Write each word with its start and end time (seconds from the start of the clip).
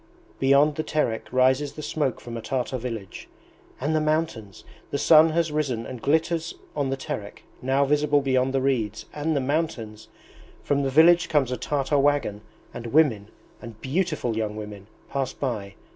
Beyond 0.39 0.77
the 0.77 0.83
Terek 0.83 1.31
rises 1.31 1.73
the 1.73 1.83
smoke 1.83 2.19
from 2.19 2.35
a 2.35 2.41
Tartar 2.41 2.79
village... 2.79 3.29
and 3.79 3.95
the 3.95 4.01
mountains! 4.01 4.63
The 4.89 4.97
sun 4.97 5.29
has 5.29 5.51
risen 5.51 5.85
and 5.85 6.01
glitters 6.01 6.55
on 6.75 6.89
the 6.89 6.97
Terek, 6.97 7.43
now 7.61 7.85
visible 7.85 8.19
beyond 8.19 8.51
the 8.51 8.61
reeds... 8.61 9.05
and 9.13 9.35
the 9.35 9.39
mountains! 9.39 10.07
From 10.63 10.81
the 10.81 10.89
village 10.89 11.29
comes 11.29 11.51
a 11.51 11.55
Tartar 11.57 11.99
wagon, 11.99 12.41
and 12.73 12.87
women, 12.87 13.27
beautiful 13.81 14.35
young 14.35 14.55
women, 14.55 14.87
pass 15.07 15.33
by... 15.33 15.75